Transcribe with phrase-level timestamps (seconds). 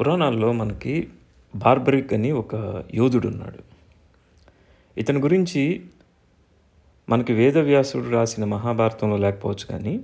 [0.00, 1.08] పురాణాల్లో మనకి
[1.56, 3.58] బార్బరిక్ అని ఒక యోధుడు ఉన్నాడు
[4.98, 5.82] ఇతని గురించి
[7.08, 10.00] మనకి వేదవ్యాసుడు రాసిన మహాభారతంలో లేకపోవచ్చు కానీ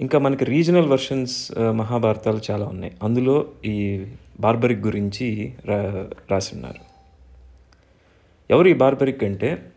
[0.00, 2.96] ఇంకా మనకి రీజనల్ వర్షన్స్ మహాభారతాలు చాలా ఉన్నాయి.
[3.02, 4.06] అందులో ఈ
[4.40, 6.80] బార్బరిక్ గురించి రా రాసి ఉన్నారు
[8.50, 9.72] ఎవరు ఈ బార్బరిక్ అంటే?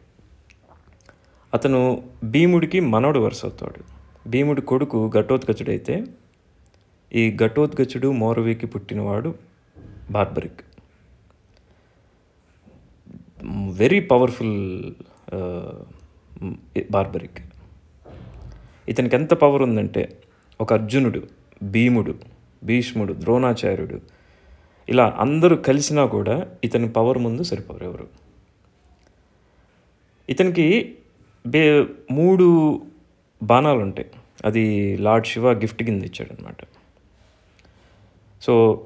[1.53, 3.83] అతను భీముడికి మనవడు వరుస అవుతాడు
[4.29, 6.03] భీముడి కొడుకు ఘటోత్కచుడైతే
[7.11, 9.35] ఈ ఘటోద్గచుడు మోరవికి పుట్టినవాడు
[10.11, 10.61] barbaric.
[13.71, 14.57] Very powerful
[15.33, 15.85] uh,
[16.91, 17.39] Barbarik.
[18.89, 20.19] ఇతనికి ఎంత పవర్ ఉందంటే
[20.61, 21.27] ఒక అర్జునుడు
[21.63, 22.15] భీముడు
[22.63, 24.01] భీష్ముడు ద్రోణాచార్యుడు
[24.89, 28.07] ఇలా అందరూ కలిసినా కూడా ఇతని పవర్ ముందు సరిపోరు ఎవరు.
[30.29, 30.95] ఇతనికి
[31.47, 31.81] బే
[32.11, 32.47] మూడు
[33.43, 34.09] బాణాలు ఉంటాయి
[34.45, 36.61] అది లార్డ్ శివ గిఫ్ట్ కింద ఇచ్చాడు అనమాట
[38.41, 38.85] సో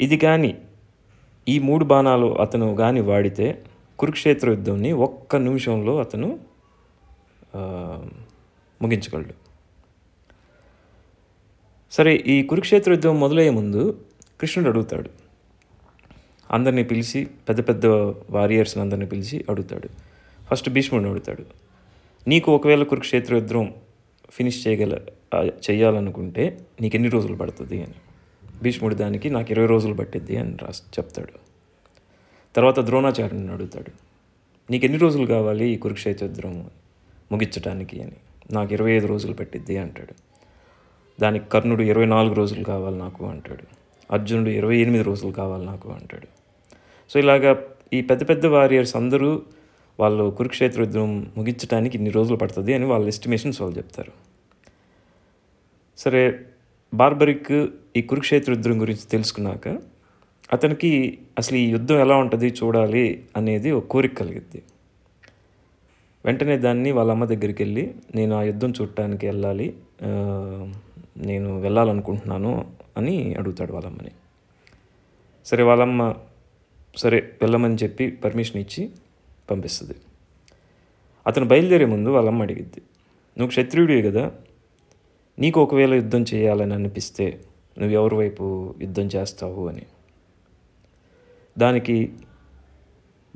[0.00, 0.58] ఇది కానీ
[1.48, 3.64] ఈ మూడు బాణాలు అతను కానీ వాడితే
[3.98, 6.38] కురుక్షేత్ర యుద్ధంని ఒక్క నిమిషంలో అతను
[8.82, 9.34] ముగించగలడు.
[11.90, 14.00] సరే ఈ కురుక్షేత్ర యుద్ధం మొదలయ్యే ముందు
[14.40, 15.10] కృష్ణుడు అడుగుతాడు.
[16.50, 17.86] అందరినీ పిలిచి పెద్ద పెద్ద
[18.30, 19.88] వారియర్స్ని అందరినీ పిలిచి అడుగుతాడు.
[20.50, 21.44] ఫస్ట్ భీష్ముడిని అడుగుతాడు.
[22.28, 23.74] నీకు ఒకవేళ కురుక్షేత్ర యుద్ధం
[24.30, 24.98] ఫినిష్ చేయగల
[25.44, 27.94] చేయాలనుకుంటే చెయ్యాలనుకుంటే నీకు ఎన్ని రోజులు పడుతుంది అని.
[28.62, 31.32] భీష్ముడు దానికి నాకు ఇరవై రోజులు పట్టిద్ది అని రాసి చెప్తాడు.
[32.54, 33.90] తర్వాత ద్రోణాచార్యుని అడుగుతాడు.
[34.72, 36.48] నీకు ఎన్ని రోజులు కావాలి ఈ కురుక్షేత్ర
[37.32, 38.12] ముగించడానికి అని.
[38.52, 40.14] నాకు ఇరవై ఐదు రోజులు పట్టిద్ది అంటాడు.
[41.20, 43.62] దానికి కర్ణుడు ఇరవై నాలుగు రోజులు కావాలి నాకు అంటాడు.
[44.10, 46.26] అర్జునుడు ఇరవై ఎనిమిది రోజులు కావాలి నాకు అంటాడు.
[47.12, 49.42] సో ఇలాగా ఈ పెద్ద పెద్ద వారియర్స్ అందరూ
[50.00, 54.25] వాళ్ళు కురుక్షేత్ర యుద్ధం ముగించడానికి ఇన్ని రోజులు పడుతుంది అని వాళ్ళ ఎస్టిమేషన్స్ వాళ్ళు చెప్తారు.
[55.98, 56.46] సరే
[56.94, 57.66] బార్బరిక్
[57.96, 59.68] ఈ కురుక్షేత్ర యుద్ధం గురించి తెలుసుకున్నాక
[60.52, 64.62] అతనికి అసలు ఈ యుద్ధం ఎలా ఉంటుంది చూడాలి అనేది ఒక కోరిక కలిగిద్ది
[66.24, 69.76] వెంటనే దాన్ని వాళ్ళ అమ్మ దగ్గరికి వెళ్ళి నేను ఆ యుద్ధం చూడటానికి వెళ్ళాలి
[71.16, 74.10] నేను వెళ్ళాలనుకుంటున్నాను అని అడుగుతాడు వాళ్ళమ్మని
[75.44, 76.14] సరే వాళ్ళమ్మ
[76.96, 78.90] సరే వెళ్ళమని చెప్పి పర్మిషన్ ఇచ్చి
[79.50, 79.94] పంపిస్తుంది.
[81.26, 82.80] అతను బయలుదేరే ముందు వాళ్ళమ్మ అడిగిద్ది
[83.38, 84.30] నువ్వు క్షత్రియుడివి కదా
[85.38, 87.40] నీకు ఒకవేళ యుద్ధం చేయాలని అనిపిస్తే
[87.78, 88.44] నువ్వు ఎవరి వైపు
[88.82, 89.82] యుద్ధం చేస్తావు అని.
[91.58, 91.96] దానికి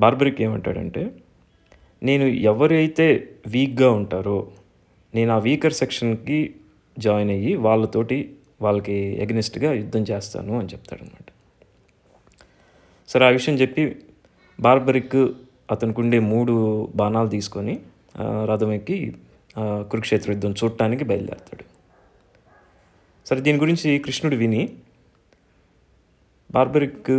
[0.01, 1.03] బార్బరిక్ ఏమంటాడంటే
[2.03, 3.07] నేను ఎవరైతే
[3.47, 4.39] వీక్గా ఉంటారో
[5.15, 6.55] నేను ఆ వీకర్ సెక్షన్కి
[6.99, 8.19] జాయిన్ అయ్యి వాళ్ళతోటి
[8.63, 11.29] వాళ్ళకి ఎగ్నెస్ట్గా యుద్ధం చేస్తాను అని చెప్తాడనమాట.
[13.09, 13.85] సరే ఆ విషయం చెప్పి
[14.61, 15.21] బార్బరిక్
[15.71, 16.55] అతనికి ఉండే మూడు
[16.95, 17.75] బాణాలు తీసుకొని
[18.51, 19.17] రథం ఎక్కి
[19.91, 21.65] కురుక్షేత్ర యుద్ధం చూడటానికి బయలుదేరతాడు.
[23.31, 24.69] సరే దీని గురించి కృష్ణుడు విని
[26.51, 27.11] బార్బరిక్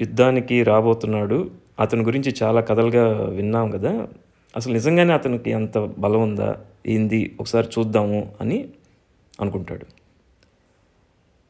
[0.00, 1.50] యుద్ధానికి రాబోతున్నాడు.
[1.80, 4.08] అతని గురించి చాలా కథలుగా విన్నాం కదా.
[4.56, 6.64] అసలు నిజంగానే అతనికి అంత బలం ఉందా?
[6.86, 7.36] ఏంది?
[7.40, 8.68] ఒకసారి చూద్దాము అని
[9.40, 9.86] అనుకుంటాడు.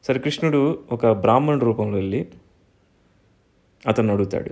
[0.03, 2.27] సరే కృష్ణుడు ఒక బ్రాహ్మణుడు రూపంలో వెళ్ళి
[3.87, 4.51] అతను అడుగుతాడు.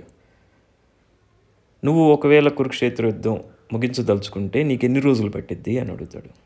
[1.84, 3.42] నువ్వు ఒకవేళ కురుక్షేత్ర యుద్ధం
[3.72, 5.78] ముగించదలుచుకుంటే నీకు ఎన్ని రోజులు పట్టిద్ది?
[5.78, 6.43] అని అడుగుతాడు.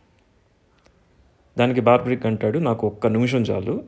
[1.58, 3.82] దానికి బార్బరిక్ అంటాడు నాకు ఒక్క నిమిషం చాలు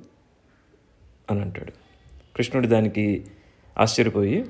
[1.30, 1.72] అని అంటాడు.
[2.36, 3.24] కృష్ణుడు దానికి
[3.78, 4.44] ఆశ్చర్యపోయి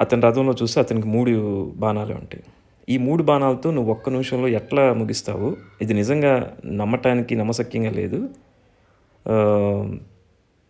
[0.00, 1.32] అతని రథంలో చూస్తే అతనికి మూడు
[1.76, 2.44] బాణాలు ఉంటాయి.
[2.88, 5.56] ఈ మూడు బాణాలతో నువ్వు ఒక్క నిమిషంలో ఎట్లా ముగిస్తావు?
[5.82, 8.28] ఇది నిజంగా నమ్మటానికి నమ్మశక్యంగా లేదు.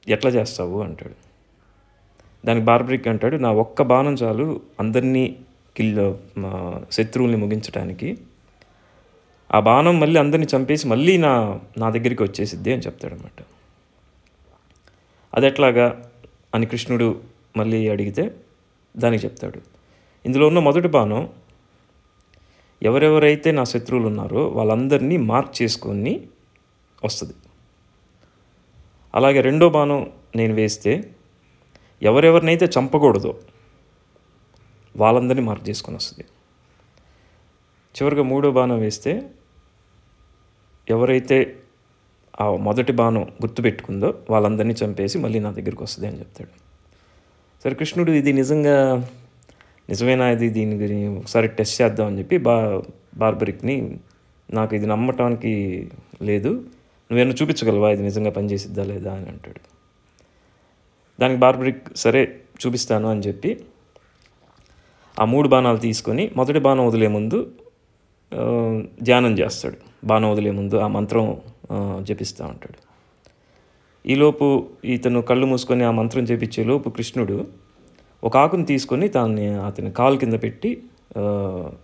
[0.08, 0.82] ఎట్లా చేస్తావు?
[0.82, 1.14] అంటాడు.
[2.46, 5.36] దానికి బార్బరిక్ అంటాడు నా ఒక్క బాణం చాలు అందరినీ
[5.76, 6.14] కిల్
[6.92, 8.18] శత్రువుల్ని ముగించడానికి
[9.50, 13.38] ఆ బాణం మళ్ళీ అందరిని చంపేసి మళ్ళీ నా నా దగ్గరికి వచ్చేసిద్ది అని చెప్తాడనమాట
[15.34, 15.86] అది ఎట్లాగా
[16.54, 17.20] అని కృష్ణుడు
[17.56, 18.24] మళ్ళీ అడిగితే
[18.96, 19.60] దానికి చెప్తాడు.
[20.26, 21.28] ఇందులో ఉన్న మొదటి బాణం
[22.82, 26.28] ఎవరెవరైతే నా శత్రువులు ఉన్నారో వాళ్ళందరినీ మార్క్ చేసుకొని
[27.04, 27.34] వస్తుంది.
[29.14, 31.12] అలాగే రెండో బాణం నేను వేస్తే
[32.02, 33.32] ఎవరెవరినైతే చంపకూడదో
[34.96, 36.24] వాళ్ళందరినీ మార్క్ చేసుకొని వస్తుంది.
[37.94, 39.12] చివరిగా మూడో బాణం వేస్తే
[40.90, 41.56] ఎవరైతే
[42.40, 46.52] ఆ మొదటి బాణం గుర్తుపెట్టుకుందో వాళ్ళందరినీ చంపేసి మళ్ళీ నా దగ్గరికి వస్తుంది అని చెప్తాడు.
[47.64, 48.76] సరే కృష్ణుడు ఇది నిజంగా
[49.88, 50.30] నిజమేనా?
[50.30, 52.82] ఇది దీని గురించి ఒకసారి టెస్ట్ చేద్దామని చెప్పి బా
[53.16, 53.98] బార్బరిక్ని
[54.52, 55.52] నాకు ఇది నమ్మటానికి
[56.22, 56.48] లేదు.
[57.10, 57.90] నువ్వేమన్నా చూపించగలవా?
[57.90, 59.60] ఇది నిజంగా పనిచేసిద్దా లేదా అని అంటాడు.
[61.20, 63.64] దానికి బార్బరిక్ సరే చూపిస్తాను అని చెప్పి
[65.20, 67.38] ఆ మూడు బాణాలు తీసుకొని మొదటి బాణం వదిలే ముందు
[69.02, 69.89] ధ్యానం చేస్తాడు.
[70.04, 71.40] బాణం వదిలే ముందు ఆ మంత్రం
[72.02, 72.78] జపిస్తూ ఉంటాడు.
[74.08, 77.46] ఈలోపు ఇతను కళ్ళు మూసుకొని ఆ మంత్రం జపించే లోపు కృష్ణుడు
[78.24, 80.82] ఒక ఆకుని తీసుకొని దాన్ని అతని కాలు కింద పెట్టి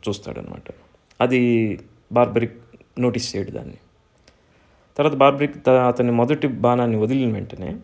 [0.08, 0.74] చూస్తాడనమాట
[1.20, 1.40] అది
[2.12, 2.56] బార్బరిక్
[2.98, 3.74] నోటీస్ చేయడు దాన్ని.
[4.96, 7.76] తర్వాత బార్బరిక్ త- అతని మొదటి బాణాన్ని వదిలిన వెంటనే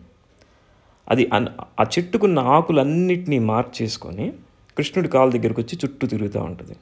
[1.09, 1.49] అది అన్-
[1.79, 4.33] ఆ చెట్టుకున్న ఆకులన్నిటినీ మార్చేసుకొని
[4.77, 6.75] కృష్ణుడి కాలు దగ్గరికి వచ్చి చుట్టూ తిరుగుతూ ఉంటుంది.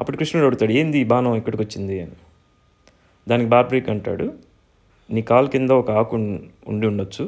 [0.00, 2.12] అప్పుడు కృష్ణుడు అడుగుతాడు ఏంది ఈ బాణం ఇక్కడికి వచ్చింది అని.
[3.28, 4.32] దానికి బార్బ్రిక్ అంటాడు
[5.10, 6.16] నీ కాలు కింద ఒక ఆకు
[6.66, 7.24] ఉండి ఉండొచ్చు.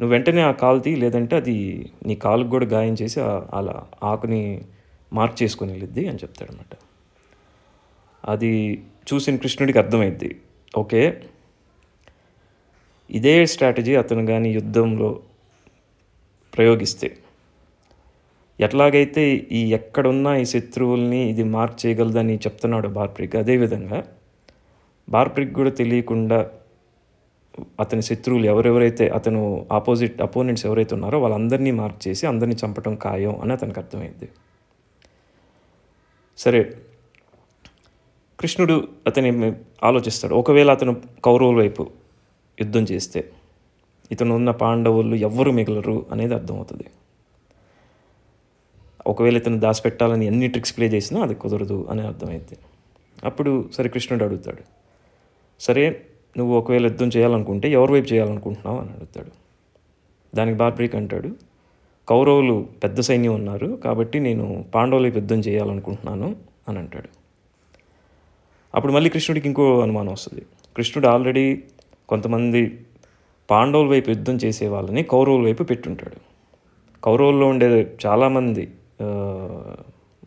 [0.00, 1.56] నువ్వు వెంటనే ఆ కాలు తీ లేదంటే అది
[2.06, 4.62] నీ కాలుకు కూడా గాయం చేసి ఆ- అలా ఆకుని
[5.12, 6.76] మార్క్ చేసుకుని వెళ్ళిద్ది అని చెప్తాడనమాట
[8.24, 8.82] అది
[9.12, 10.40] చూసిన కృష్ణుడికి అర్థమైద్ది.
[10.78, 11.22] ఓకే
[13.10, 15.20] ఇదే స్ట్రాటజీ అతను కానీ యుద్ధంలో
[16.56, 17.16] ప్రయోగిస్తే.
[18.60, 24.04] ఎట్లాగైతే ఈ ఎక్కడున్న ఈ శత్రువుల్ని ఇది మార్క్ చేయగలదని చెప్తున్నాడు బార్బ్రిక్ అదేవిధంగా
[25.08, 26.50] బార్బ్రిక్ కూడా తెలియకుండా
[27.80, 33.52] అతని శత్రువులు ఎవరెవరైతే అతను ఆపోజిట్ అపోనెంట్స్ ఎవరైతే ఉన్నారో వాళ్ళందరినీ మార్క్ చేసి అందరినీ చంపటం ఖాయం అని
[33.52, 34.28] అతనికి అర్థమైంది.
[36.38, 36.76] సరే
[38.40, 39.52] కృష్ణుడు అతని
[39.82, 40.34] ఆలోచిస్తాడు.
[40.34, 41.90] ఒకవేళ అతను కౌరవుల వైపు
[42.60, 43.30] యుద్ధం చేస్తే
[44.12, 46.84] ఇతను ఉన్న పాండవులు ఎవ్వరు మిగలరు అనేది అర్థమవుతుంది.
[49.06, 52.58] ఒకవేళ ఇతను దాచిపెట్టాలని ఎన్ని ట్రిక్స్ ప్లే చేసినా అది కుదరదు అని అర్థమైంది.
[53.24, 54.73] అప్పుడు సరే కృష్ణుడు అడుగుతాడు
[55.64, 55.84] సరే
[56.38, 59.32] నువ్వు ఒకవేళ యుద్ధం చేయాలనుకుంటే ఎవరి వైపు చేయాలనుకుంటున్నావు అని అడుగుతాడు.
[60.36, 61.30] దానికి బార్బ్రీక్ అంటాడు
[62.08, 66.28] కౌరవులు పెద్ద సైన్యం ఉన్నారు కాబట్టి నేను పాండవుల వైపు యుద్ధం చేయాలనుకుంటున్నాను
[66.68, 67.08] అని అంటాడు.
[68.74, 70.42] అప్పుడు మళ్ళీ కృష్ణుడికి ఇంకో అనుమానం వస్తుంది.
[70.76, 71.44] కృష్ణుడు ఆల్రెడీ
[72.08, 72.62] కొంతమంది
[73.50, 76.18] పాండవుల వైపు యుద్ధం చేసే వాళ్ళని కౌరవుల వైపు పెట్టుంటాడు.
[77.04, 77.68] కౌరవుల్లో ఉండే
[78.06, 78.64] చాలామంది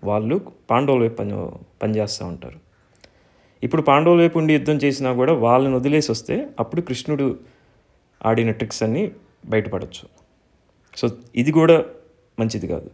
[0.04, 0.36] వాళ్ళు
[0.70, 1.34] పాండవుల వైపు పని
[1.84, 2.60] పనిచేస్తూ ఉంటారు.
[3.64, 7.40] ఇప్పుడు పాండవుల వైపు ఉండి యుద్ధం చేసినా కూడా వాళ్ళని వదిలేసి వస్తే అప్పుడు కృష్ణుడు
[8.26, 9.12] ఆడిన ట్రిక్స్ అన్నీ
[9.46, 10.08] బయటపడవచ్చు
[10.98, 11.86] సో ఇది కూడా
[12.40, 12.90] మంచిది కాదు.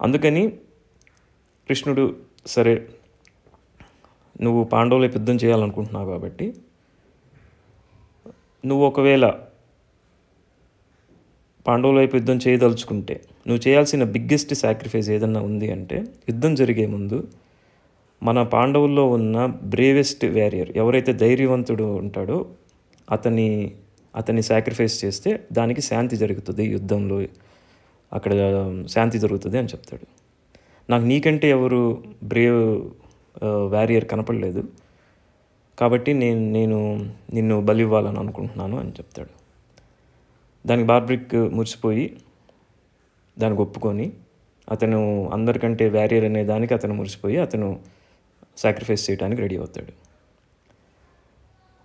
[0.00, 0.48] అందుకని
[1.68, 2.16] కృష్ణుడు
[2.46, 2.88] సరే
[4.40, 6.54] నువ్వు పాండవుల వైపు యుద్ధం చేయాలనుకుంటున్నావు కాబట్టి
[8.64, 9.24] నువ్వు ఒకవేళ
[11.66, 13.14] పాండవుల వైపు యుద్ధం చేయదలుచుకుంటే
[13.46, 15.98] నువ్వు చేయాల్సిన బిగ్గెస్ట్ సాక్రిఫైస్ ఏదన్నా ఉంది అంటే
[16.28, 17.18] యుద్ధం జరిగే ముందు
[18.24, 22.46] మన పాండవుల్లో ఉన్న బ్రేవెస్ట్ వ్యారియర్ ఎవరైతే ధైర్యవంతుడు ఉంటాడో
[23.12, 23.72] అతని
[24.14, 27.16] అతన్ని సాక్రిఫైస్ చేస్తే దానికి శాంతి జరుగుతుంది యుద్ధంలో.
[28.12, 28.32] అక్కడ
[28.86, 30.06] శాంతి జరుగుతుంది అని చెప్తాడు.
[30.90, 32.82] నాకు నీకంటే ఎవరు బ్రేవ్
[33.70, 34.62] వ్యారియర్ కనపడలేదు.
[35.78, 36.78] కాబట్టి నేను నేను
[37.34, 39.32] నిన్ను బలి ఇవ్వాలని అనుకుంటున్నాను అని చెప్తాడు.
[40.66, 42.16] దానికి బార్బ్రిక్ మురిసిపోయి
[43.38, 44.12] దానికి ఒప్పుకొని
[44.72, 47.68] అతను అందరికంటే వ్యారియర్ అనే దానికి అతను మురిసిపోయి అతను
[48.56, 49.92] సాక్రిఫైస్ చేయడానికి రెడీ అవుతాడు.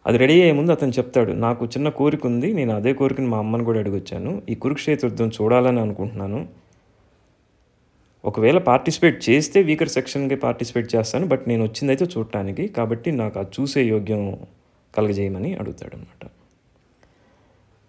[0.08, 3.64] అది రెడీ అయ్యే ముందు అతను చెప్తాడు నాకు చిన్న కోరిక ఉంది నేను అదే కోరికని మా అమ్మని
[3.64, 4.42] కూడా అడిగొచ్చాను.
[4.50, 6.48] ఈ కురుక్షేత్ర చూడాలని అనుకుంటున్నాను.
[8.26, 12.68] ఒకవేళ పార్టిసిపేట్ చేస్తే వీకర్ సెక్షన్కి పార్టిసిపేట్ చేస్తాను బట్ నేను వచ్చిందైతే చూడటానికి.
[12.68, 14.48] కాబట్టి నాకు అది చూసే యోగ్యం
[14.98, 16.26] కలగజేయమని అడుగుతాడు అనమాట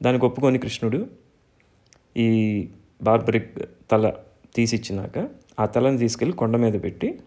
[0.03, 1.07] దానికి ఒప్పుకొని కృష్ణుడు
[2.17, 2.29] ఈ
[3.03, 3.59] బార్బరిక్
[3.91, 4.13] తల
[4.55, 5.29] తీసిచ్చినాక
[5.59, 7.21] ఆ తలని తీసుకెళ్ళి కొండ మీద పెట్టి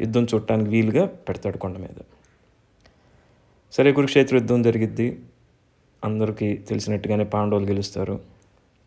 [0.00, 2.02] యుద్ధం చూడటానికి వీలుగా పెడతాడు కొండ మీద.
[3.72, 5.20] సరే కురుక్షేత్ర యుద్ధం జరిగిద్ది.
[6.04, 8.20] అందరికీ తెలిసినట్టుగానే పాండవులు గెలుస్తారు.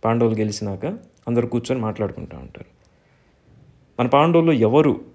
[0.06, 0.86] పాండవులు గెలిచినాక
[1.28, 2.66] అందరూ కూర్చొని మాట్లాడుకుంటూ ఉంటారు.
[4.00, 5.06] మన పాండవుల్లో ఎవరు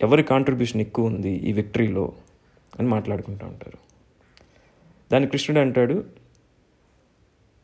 [0.00, 2.12] ఎవరి కాంట్రిబ్యూషన్ ఎక్కువ ఉంది ఈ విక్టరీలో
[2.78, 3.78] అని మాట్లాడుకుంటూ ఉంటారు.
[5.12, 6.04] దాని కృష్ణుడు అంటాడు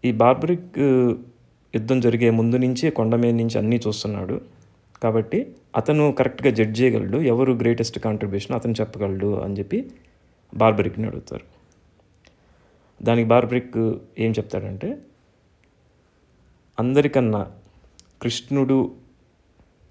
[0.04, 0.78] ఈ బార్బరిక్
[1.74, 4.53] యుద్ధం జరిగే ముందు నుంచే కొండ మీద నుంచి అన్నీ చూస్తున్నాడు.
[5.04, 5.38] కాబట్టి
[5.76, 7.18] అతను కరెక్ట్గా జడ్జ్ చేయగలడు.
[7.32, 9.78] ఎవరు గ్రేటెస్ట్ కాంట్రిబ్యూషన్ అతను చెప్పగలడు అని చెప్పి
[10.52, 11.46] బార్బరిక్ని అడుగుతారు.
[13.00, 13.78] దానికి బార్బరిక్
[14.24, 14.88] ఏం చెప్తాడంటే
[16.78, 17.42] అందరికన్నా
[18.22, 18.78] కృష్ణుడు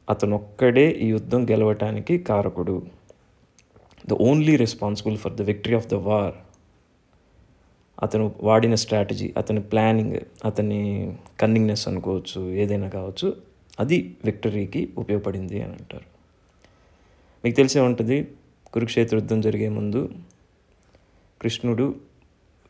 [0.08, 2.76] అతనొక్కడే ఈ యుద్ధం గెలవటానికి కారకుడు.
[4.10, 6.38] The only responsible for the victory of the war
[8.04, 10.16] అతను వాడిన స్ట్రాటజీ అతని ప్లానింగ్
[10.46, 10.80] అతని
[11.42, 13.28] కన్నింగ్నెస్ అనుకోవచ్చు ఏదైనా కావచ్చు.
[13.80, 16.08] అది విక్టరీకి ఉపయోగపడింది అని అంటారు.
[17.46, 18.18] మీకు తెలిసే ఉంటుంది
[18.74, 20.02] కురుక్షేత్ర యుద్ధం జరిగే ముందు
[21.42, 21.96] కృష్ణుడు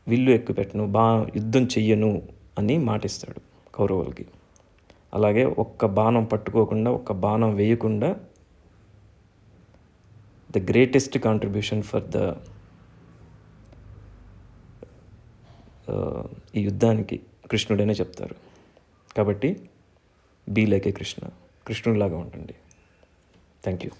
[0.08, 1.04] విల్లు ఎక్కుపెట్టను బా
[1.36, 2.22] యుద్ధం చెయ్యను
[2.58, 3.42] అని మాటిస్తాడు
[3.76, 4.26] కౌరవులకి.
[5.14, 8.10] అలాగే ఒక్క బాణం పట్టుకోకుండా ఒక్క బాణం వేయకుండా
[10.56, 12.18] the greatest contribution for the
[16.56, 18.36] ఈ యుద్ధానికి కృష్ణుడనే చెప్తారు.
[19.18, 19.50] కాబట్టి
[20.50, 21.30] బీ లైక్ ఏ కృష్ణ.
[21.68, 22.54] కృష్ణుడిలాగా ఉండండి.
[23.64, 23.92] Thank you